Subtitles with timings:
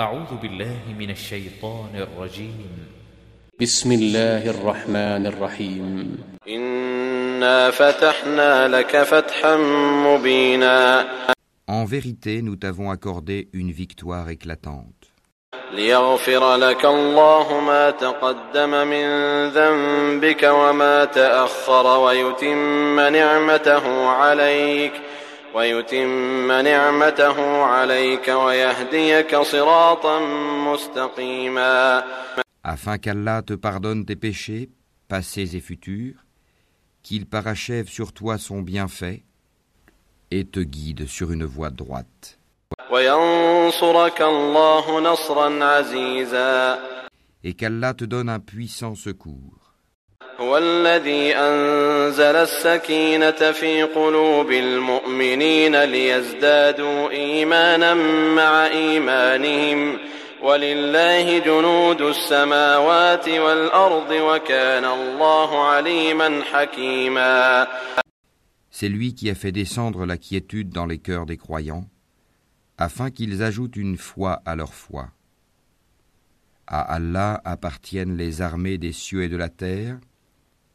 [0.00, 2.68] أعوذ بالله من الشيطان الرجيم.
[3.60, 6.18] بسم الله الرحمن الرحيم.
[6.48, 9.56] إنا فتحنا لك فتحا
[10.06, 11.06] مبينا.
[11.66, 15.08] En vérité, nous t'avons accordé une victoire éclatante,
[15.72, 19.06] ليغفر لك الله ما تقدم من
[19.48, 24.92] ذنبك وما تأخر ويتم نعمته عليك.
[25.55, 30.19] ويتم نعمته عليك ويهديك صراطا
[30.67, 32.03] مستقيما
[32.63, 34.69] afin qu'Allah te pardonne tes péchés,
[35.07, 36.25] passés et futurs,
[37.01, 39.23] qu'il parachève sur toi son bienfait
[40.29, 42.37] et te guide sur une voie droite,
[42.91, 46.79] وينصرك الله نصرا عزيزا
[47.43, 49.64] et qu'Allah te donne un puissant secours.
[50.41, 57.93] هو الذي أنزل السكينة في قلوب المؤمنين ليزدادوا إيمانا
[58.35, 59.97] مع إيمانهم
[60.43, 67.67] ولله جنود السماوات والأرض وكان الله عليما حكيما
[68.71, 71.85] C'est lui qui a fait descendre la quiétude dans les cœurs des croyants,
[72.79, 75.09] afin qu'ils ajoutent une foi à leur foi.
[76.65, 79.99] À Allah appartiennent les armées des cieux et de la terre,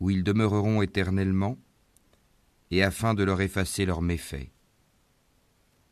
[0.00, 1.56] où ils demeureront éternellement,
[2.70, 4.48] et afin de leur effacer leurs méfaits.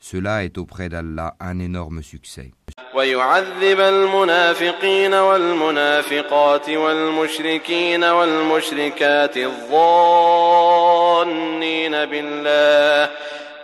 [0.01, 2.53] Cela est auprès d'Allah un énorme succès.
[2.95, 9.85] ويعذب المنافقين والمنافقات والمشركين والمشركات الظانين
[11.91, 13.11] بالله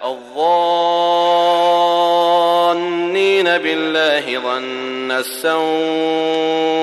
[0.04, 1.38] الظانين
[3.58, 6.78] بالله ظن السوء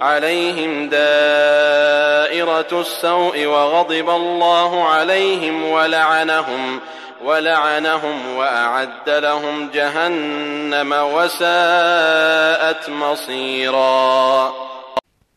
[0.00, 6.80] عليهم دائرة السوء وغضب الله عليهم ولعنهم
[7.24, 14.52] ولعنهم وأعد لهم جهنم وساءت مصيرا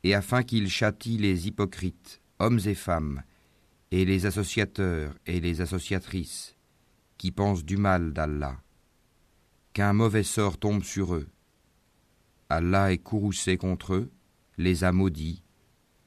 [0.05, 3.23] Et afin qu'il châtie les hypocrites, hommes et femmes,
[3.91, 6.55] et les associateurs et les associatrices,
[7.17, 8.57] qui pensent du mal d'Allah,
[9.71, 11.27] qu'un mauvais sort tombe sur eux.
[12.49, 14.11] Allah est courroucé contre eux,
[14.58, 15.42] les a maudits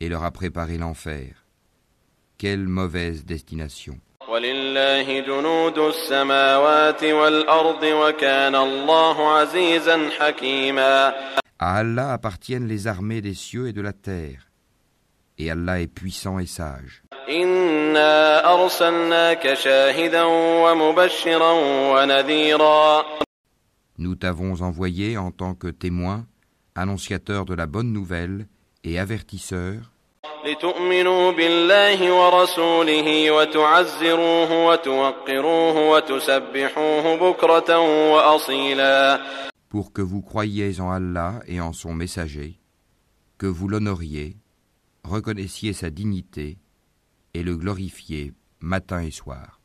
[0.02, 1.46] et leur a préparé l'enfer.
[2.38, 3.98] Quelle mauvaise destination.
[11.60, 14.50] À Allah appartiennent les armées des cieux et de la terre.
[15.38, 17.04] Et Allah est puissant et sage.
[23.98, 26.26] Nous t'avons envoyé en tant que témoin
[26.75, 28.47] annonciateur de la bonne nouvelle
[28.85, 29.91] et avertisseur,
[30.47, 37.79] لتؤمنوا بالله ورسوله وتعزروه وتوقروه وتسبحوه بكرة
[38.13, 39.21] وأصيلا
[39.69, 42.61] pour que vous croyiez en Allah et en son messager,
[43.39, 44.37] que vous l'honoriez,
[45.05, 46.59] reconnaissiez sa dignité
[47.35, 49.59] et le glorifiez matin et soir.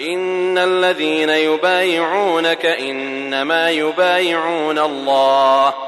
[0.00, 5.87] إن الذين يبايعونك إنما يبايعون الله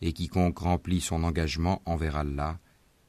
[0.00, 2.58] et quiconque remplit son engagement envers Allah,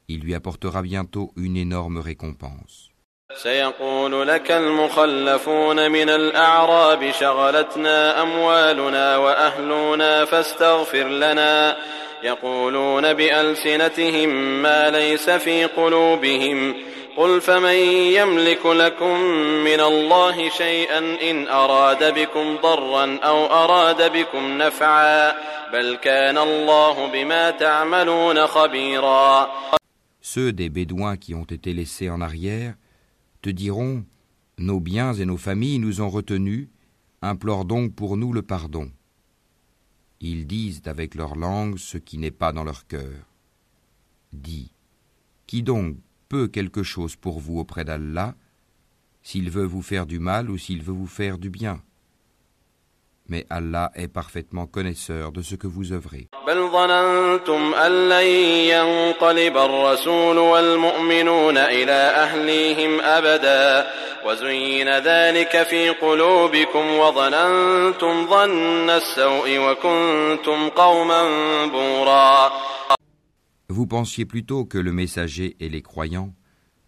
[0.08, 2.91] il lui apportera bientôt une énorme récompense.
[3.36, 11.76] سيقول لك المخلفون من الأعراب شغلتنا أموالنا وأهلنا فاستغفر لنا.
[12.22, 14.28] يقولون بألسنتهم
[14.62, 16.74] ما ليس في قلوبهم.
[17.16, 17.74] قل فمن
[18.14, 19.20] يملك لكم
[19.64, 25.32] من الله شيئا إن أراد بكم ضرا أو أراد بكم نفعا.
[25.72, 29.50] بل كان الله بما تعملون خبيرا.
[30.20, 32.74] Ceux des Bédouins qui ont été laissés en arrière
[33.42, 34.04] te diront
[34.58, 36.68] Nos biens et nos familles nous ont retenus,
[37.20, 38.90] implore donc pour nous le pardon.
[40.20, 43.26] Ils disent avec leur langue ce qui n'est pas dans leur cœur.
[44.32, 44.72] Dis,
[45.46, 45.96] qui donc
[46.28, 48.36] peut quelque chose pour vous auprès d'Allah,
[49.22, 51.82] s'il veut vous faire du mal ou s'il veut vous faire du bien?
[53.28, 56.28] Mais Allah est parfaitement connaisseur de ce que vous œuvrez.
[73.68, 76.34] Vous pensiez plutôt que le messager et les croyants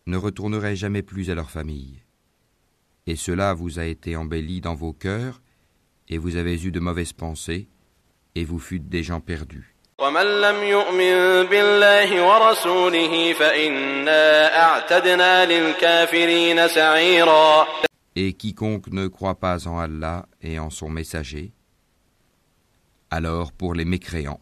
[0.06, 2.02] ne retourneraient jamais plus à leur famille.
[3.06, 5.40] Et cela vous a été embelli dans vos cœurs
[6.08, 7.68] et vous avez eu de mauvaises pensées,
[8.34, 9.74] et vous fûtes des gens perdus.
[18.16, 21.52] Et quiconque ne croit pas en Allah et en son messager,
[23.10, 24.40] alors pour les mécréants,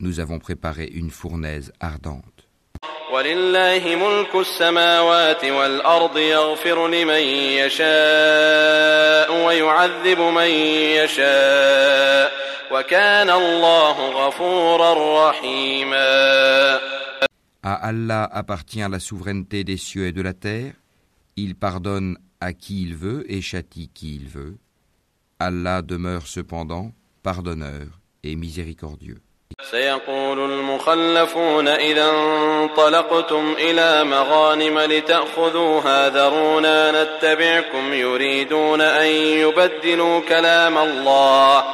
[0.00, 2.37] nous avons préparé une fournaise ardente.
[3.13, 7.23] ولله ملك السماوات والأرض يغفر لمن
[7.61, 10.49] يشاء ويعذب من
[10.97, 12.31] يشاء
[12.71, 16.79] وكان الله غفورا رحيما
[17.65, 20.73] À Allah appartient la souveraineté des cieux et de la terre.
[21.37, 24.57] Il pardonne à qui il veut et châtie qui il veut.
[25.39, 26.91] Allah demeure cependant
[27.21, 27.87] pardonneur
[28.23, 29.21] et miséricordieux.
[29.70, 41.64] سيقول المخلفون إذا انطلقتم إلى مغانم لتأخذوها ذرونا نتبعكم يريدون أن يبدلوا كلام الله.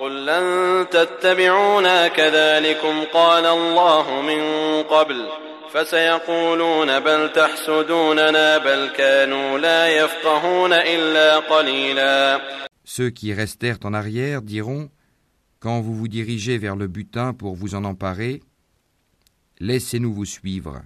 [0.00, 4.42] قل لن تتبعونا كذلكم قال الله من
[4.82, 5.28] قبل.
[5.72, 12.40] فسيقولون بل تحسدوننا بل كانوا لا يفقهون إلا قليلا.
[12.84, 14.88] Ceux qui restèrent en arrière diront
[15.60, 18.42] Quand vous vous dirigez vers le butin pour vous en emparer,
[19.58, 20.82] laissez-nous vous suivre.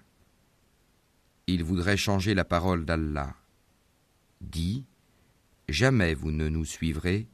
[1.46, 3.36] Ils voudraient changer la parole d'Allah.
[4.40, 4.86] Dis,
[5.68, 7.28] jamais vous ne nous suivrez,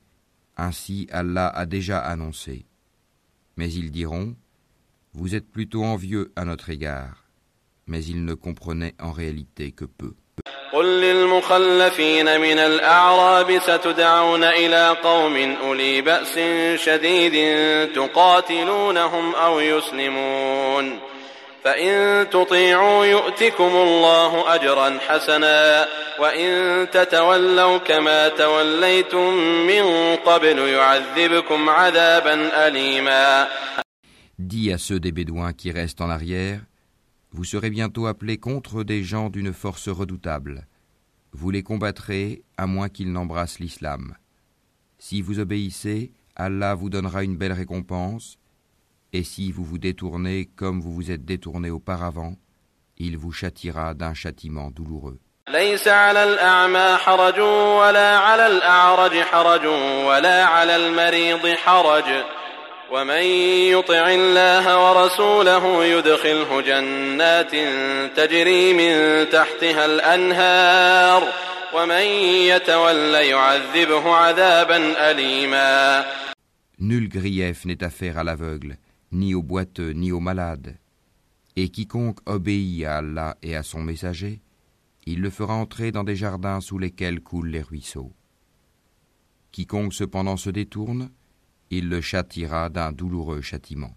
[0.56, 2.66] ainsi Allah a déjà annoncé.
[3.56, 4.34] Mais ils diront,
[5.12, 7.28] vous êtes plutôt envieux à notre égard.
[7.86, 10.14] Mais ils ne comprenaient en réalité que peu.
[10.72, 16.38] قل للمخلفين من الأعراب ستدعون إلى قوم أولي بأس
[16.84, 17.34] شديد
[17.92, 20.98] تقاتلونهم أو يسلمون
[21.64, 25.86] فإن تطيعوا يؤتكم الله أجرا حسنا
[26.18, 29.34] وإن تتولوا كما توليتم
[29.66, 33.48] من قبل يعذبكم عذابا أليما
[34.38, 36.60] Dis à ceux des Bédouins qui restent en arrière,
[37.31, 40.67] vous serez bientôt appelés contre des gens d'une force redoutable.
[41.31, 44.15] Vous les combattrez à moins qu'ils n'embrassent l'islam.
[44.99, 48.37] Si vous obéissez, Allah vous donnera une belle récompense,
[49.13, 52.35] et si vous vous détournez comme vous vous êtes détourné auparavant,
[52.97, 55.19] il vous châtira d'un châtiment douloureux.
[55.49, 59.65] ليس على الأعمى حرج ولا على الأعرج حرج
[60.07, 62.23] ولا على المريض حرج
[62.91, 63.23] ومن
[63.73, 67.51] يطع الله ورسوله يدخله جنات
[68.17, 71.27] تجري من تحتها الأنهار
[71.75, 72.05] ومن
[72.51, 76.05] يتول يعذبه عذابا أليما
[76.79, 78.77] Nul grief n'est à faire à l'aveugle,
[79.11, 80.75] ni au boiteux, ni au malade.
[81.55, 84.41] Et quiconque obéit à Allah et à son messager,
[85.05, 88.11] il le fera entrer dans des jardins sous lesquels coulent les ruisseaux.
[89.51, 91.09] Quiconque cependant se détourne,
[91.69, 93.95] il le châtira d'un douloureux châtiment.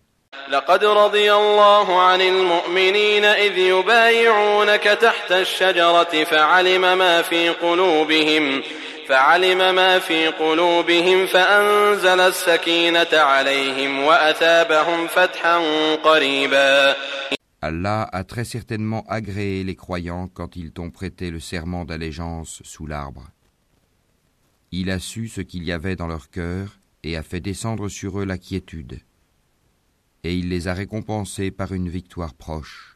[0.51, 8.63] لقد رضي الله عن المؤمنين إذ يبايعونك تحت الشجرة فعلم ما في قلوبهم
[9.09, 15.59] فعلم ما في قلوبهم فأنزل السكينة عليهم وأثابهم فتحا
[15.95, 16.97] قريبا
[17.63, 22.87] Allah a très certainement agréé les croyants quand ils t'ont prêté le serment d'allégeance sous
[22.87, 23.25] l'arbre.
[24.71, 28.20] Il a su ce qu'il y avait dans leur cœur et a fait descendre sur
[28.20, 29.00] eux la quiétude.
[30.24, 32.94] Et il les a récompensés par une victoire proche.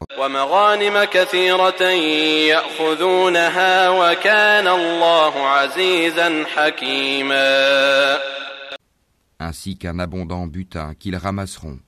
[9.38, 11.78] Ainsi qu'un abondant butin qu'ils ramasseront.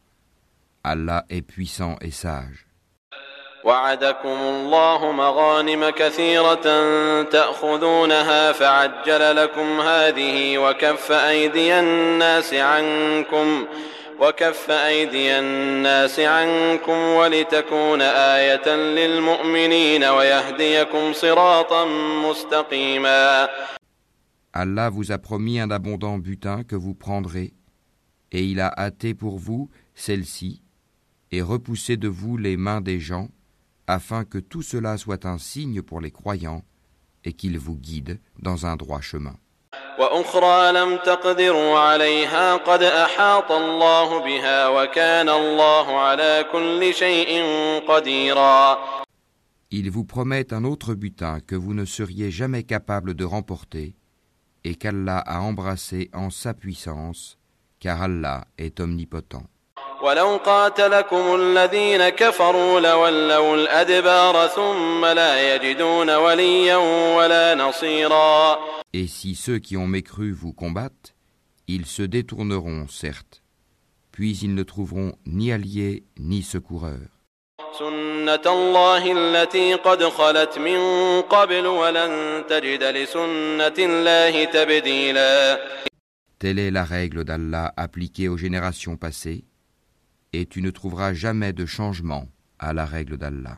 [0.85, 2.68] Allah est puissant et sage.
[3.64, 6.64] وعدكم الله مغانم كثيرة
[7.24, 13.66] تأخذونها فعجل لكم هذه وكف أيدي الناس عنكم
[14.20, 21.86] وكف أيدي الناس عنكم ولتكون آية للمؤمنين ويهديكم صراطا
[22.30, 23.50] مستقيما
[24.56, 27.54] Allah vous a promis un abondant butin que vous prendrez,
[28.32, 30.62] et il a hâté pour vous celle-ci,
[31.32, 33.30] et repoussé de vous les mains des gens,
[33.89, 36.63] afin que tout cela soit un signe pour les croyants
[37.25, 39.35] et qu'il vous guide dans un droit chemin.
[49.71, 53.95] Il vous promet un autre butin que vous ne seriez jamais capable de remporter
[54.65, 57.39] et qu'Allah a embrassé en sa puissance,
[57.81, 59.47] car Allah est omnipotent.
[60.04, 66.76] ولو قاتلكم الذين كفروا لولوا الأدبار ثم لا يجدون وليا
[67.18, 68.60] ولا نصيرا
[68.94, 71.16] Et si ceux qui ont mécru vous combattent,
[71.68, 73.42] ils se détourneront, certes,
[74.12, 77.10] puis ils ne trouveront ni alliés ni secoureurs.
[77.80, 80.80] سنة الله التي قد خلت من
[81.22, 85.60] قبل ولن تجد لسنة الله تبديلا
[86.40, 89.46] Telle est la règle d'Allah appliquée aux générations passées,
[90.34, 92.28] et tu ne trouveras jamais de changement
[92.60, 93.58] à la règle d'Allah.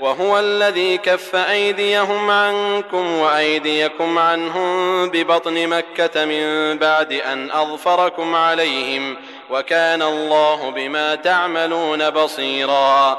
[0.00, 9.16] وهو الذي كف أيديهم عنكم وأيديكم عنهم ببطن مكة من بعد أن أظفركم عليهم
[9.50, 13.18] وكان الله بما تعملون بصيرا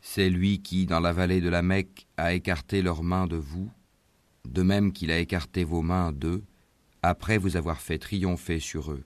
[0.00, 3.70] C'est lui qui, dans la vallée de la Mecque, a écarté leurs mains de vous,
[4.44, 6.42] de même qu'il a écarté vos mains d'eux,
[7.02, 9.04] après vous avoir fait triompher sur eux.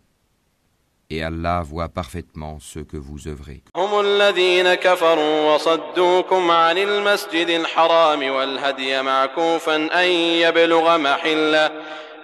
[1.13, 3.61] Et Allah voit parfaitement ce que vous œuvrez.
[3.75, 10.05] هم الذين كفروا وصدوكم عن المسجد الحرام والهدي معكوفا أن
[10.43, 11.71] يبلغ محلة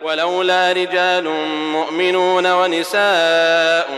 [0.03, 1.29] ولولا رجال
[1.73, 3.89] مؤمنون ونساء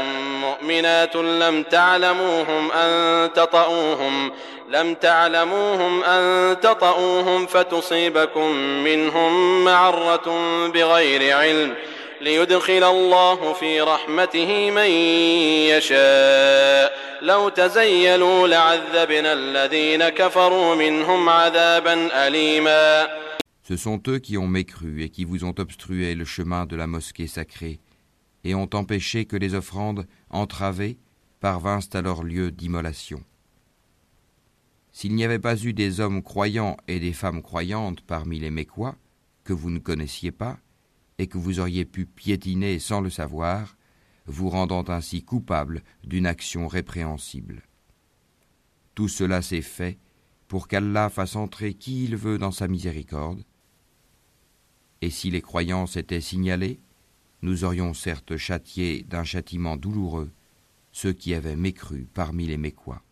[0.41, 4.31] مؤمنات لم تعلموهم أن تطؤوهم
[4.69, 8.51] لم تعلموهم أن تطؤوهم فتصيبكم
[8.83, 10.29] منهم معرة
[10.67, 11.75] بغير علم
[12.20, 14.90] ليدخل الله في رحمته من
[15.70, 23.08] يشاء لو تزيلوا لعذبنا الذين كفروا منهم عذابا أليما
[23.62, 26.86] Ce sont eux qui ont mécru et qui vous ont obstrué le chemin de la
[26.86, 27.80] mosquée sacrée
[28.44, 30.98] et ont empêché que les offrandes entravées
[31.40, 33.22] parvinssent à leur lieu d'immolation.
[34.92, 38.96] S'il n'y avait pas eu des hommes croyants et des femmes croyantes parmi les Mécois,
[39.44, 40.58] que vous ne connaissiez pas,
[41.18, 43.76] et que vous auriez pu piétiner sans le savoir,
[44.26, 47.62] vous rendant ainsi coupable d'une action répréhensible.
[48.94, 49.98] Tout cela s'est fait
[50.48, 53.44] pour qu'Allah fasse entrer qui il veut dans sa miséricorde,
[55.00, 56.80] et si les croyants s'étaient signalés,
[57.42, 60.30] nous aurions certes châtié d'un châtiment douloureux
[60.92, 63.02] ceux qui avaient mécru parmi les Mécois.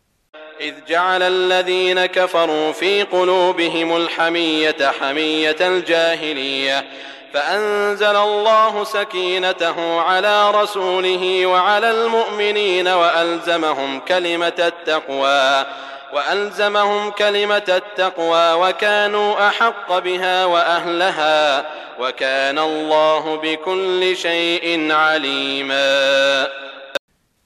[0.61, 6.85] إذ جعل الذين كفروا في قلوبهم الحمية حمية الجاهلية
[7.34, 15.66] فأنزل الله سكينته على رسوله وعلى المؤمنين وألزمهم كلمة التقوى
[16.12, 21.66] وألزمهم كلمة التقوى وكانوا أحق بها وأهلها
[22.00, 26.48] وكان الله بكل شيء عليما.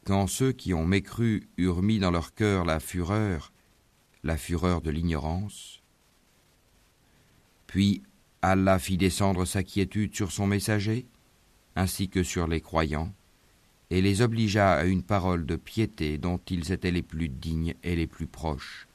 [0.05, 3.53] Quand ceux qui ont mécru eurent mis dans leur cœur la fureur,
[4.25, 5.81] la fureur de l'ignorance,
[7.67, 8.03] puis
[8.42, 11.06] Allah fit descendre sa quiétude sur son messager,
[11.76, 13.12] ainsi que sur les croyants,
[13.90, 17.96] et les obligea à une parole de piété dont ils étaient les plus dignes et
[17.96, 18.88] les plus proches.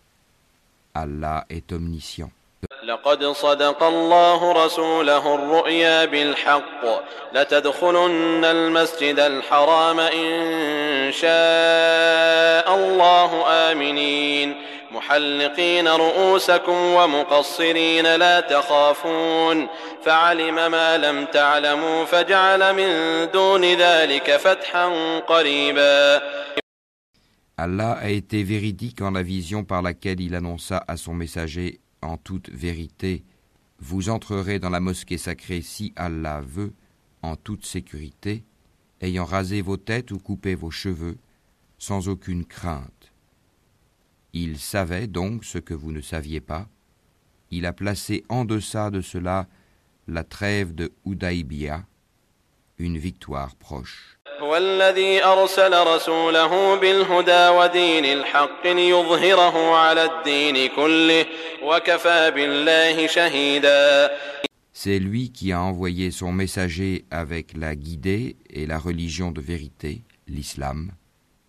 [0.94, 2.30] Allah est omniscient.
[2.84, 6.84] لقد صدق الله رسوله الرؤيا بالحق
[7.34, 14.54] لتدخلن المسجد الحرام إن شاء الله آمنين
[14.90, 19.68] محلقين رؤوسكم ومقصرين لا تخافون
[20.04, 22.90] فعلم ما لم تعلموا فجعل من
[23.30, 26.22] دون ذلك فتحا قريبا
[27.58, 32.16] Allah a été véridique en la vision par laquelle il annonça à son messager en
[32.16, 33.24] toute vérité,
[33.78, 36.72] vous entrerez dans la mosquée sacrée si Allah veut,
[37.22, 38.44] en toute sécurité,
[39.00, 41.18] ayant rasé vos têtes ou coupé vos cheveux,
[41.78, 42.95] sans aucune crainte.
[44.36, 46.68] Il savait donc ce que vous ne saviez pas.
[47.50, 49.46] Il a placé en deçà de cela
[50.08, 51.84] la trêve de Udaibia,
[52.78, 54.18] une victoire proche.
[54.40, 61.26] هو الذي أرسل رسوله بالهدى ودين الحق ليظهره على الدين كله
[61.62, 64.10] وكفى بالله شهيدا
[64.72, 70.02] C'est lui qui a envoyé son messager avec la guidée et la religion de vérité,
[70.26, 70.92] l'islam,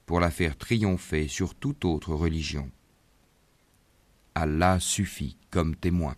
[0.06, 2.70] pour la faire triompher sur toute autre religion.
[4.43, 6.15] Allah suffit comme témoin.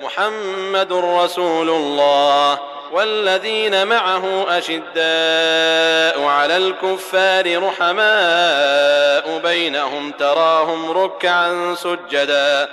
[0.00, 2.60] محمد رسول الله
[2.92, 4.24] والذين معه
[4.58, 12.68] أشداء على الكفار رحماء بينهم تراهم ركعا سجدا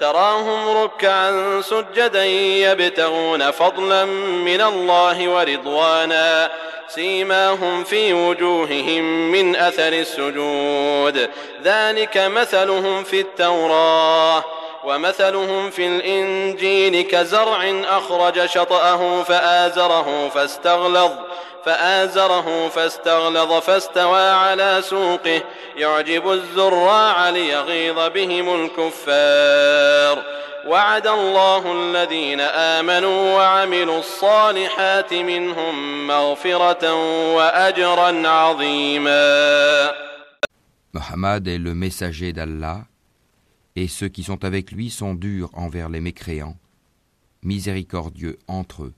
[0.00, 4.04] تراهم ركعا سجدا يبتغون فضلا
[4.48, 6.50] من الله ورضوانا
[6.88, 11.30] سيماهم في وجوههم من أثر السجود.
[11.64, 14.44] ذلك مثلهم في التوراة
[14.84, 21.12] ومثلهم في الإنجيل كزرع أخرج شطأه فآزره فاستغلظ
[21.64, 25.42] فآزره فاستغلظ فاستوى على سوقه.
[25.76, 30.22] يعجب الزراع ليغيظ بهم الكفار.
[30.67, 36.93] وعد الله الذين آمنوا وعملوا الصالحات منهم مغفرة
[37.35, 39.93] وأجرا عظيما
[40.93, 42.85] Mohammed est le messager d'Allah
[43.75, 46.57] et ceux qui sont avec lui sont durs envers les mécréants,
[47.41, 48.93] miséricordieux entre eux.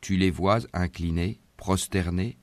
[0.00, 2.38] Tu les vois inclinés, prosternés,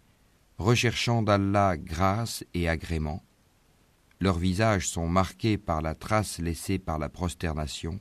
[0.60, 3.24] recherchant d'Allah grâce et agrément.
[4.25, 8.01] leurs visages sont marqués par la trace laissée par la prosternation.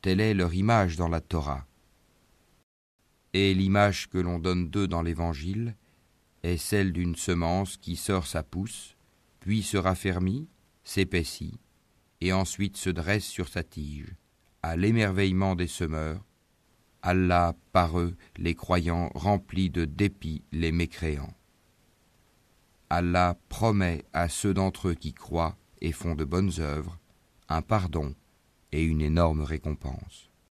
[0.00, 1.66] Telle est leur image dans la Torah.
[3.32, 5.74] Et l'image que l'on donne d'eux dans l'Évangile
[6.44, 8.94] est celle d'une semence qui sort sa pousse,
[9.40, 10.46] puis se raffermit,
[10.84, 11.58] s'épaissit,
[12.20, 14.14] et ensuite se dresse sur sa tige,
[14.62, 16.24] à l'émerveillement des semeurs,
[17.02, 21.34] Allah par eux les croyants remplit de dépit les mécréants.
[22.92, 26.98] Allah promet à ceux d'entre eux qui croient et font de bonnes œuvres
[27.48, 28.14] un pardon
[28.72, 30.29] et une énorme récompense.